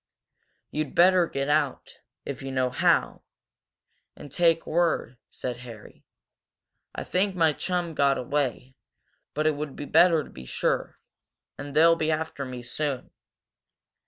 [0.71, 3.21] "You'd better get out, if you know how,
[4.15, 6.03] and take word," said Harry.
[6.95, 8.73] "I think my chum got away,
[9.35, 10.97] but it would be better to be sure.
[11.59, 13.11] And they'll be after me soon."